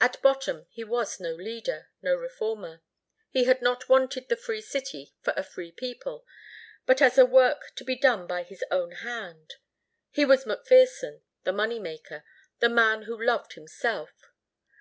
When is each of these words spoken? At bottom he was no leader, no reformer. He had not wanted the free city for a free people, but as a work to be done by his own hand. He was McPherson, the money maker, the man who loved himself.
At 0.00 0.22
bottom 0.22 0.66
he 0.70 0.84
was 0.84 1.18
no 1.18 1.34
leader, 1.34 1.90
no 2.00 2.14
reformer. 2.14 2.80
He 3.30 3.42
had 3.42 3.60
not 3.60 3.88
wanted 3.88 4.28
the 4.28 4.36
free 4.36 4.60
city 4.60 5.16
for 5.20 5.34
a 5.36 5.42
free 5.42 5.72
people, 5.72 6.24
but 6.86 7.02
as 7.02 7.18
a 7.18 7.26
work 7.26 7.72
to 7.74 7.82
be 7.82 7.96
done 7.96 8.28
by 8.28 8.44
his 8.44 8.62
own 8.70 8.92
hand. 8.92 9.54
He 10.12 10.24
was 10.24 10.44
McPherson, 10.44 11.22
the 11.42 11.52
money 11.52 11.80
maker, 11.80 12.22
the 12.60 12.68
man 12.68 13.02
who 13.02 13.20
loved 13.20 13.54
himself. 13.54 14.30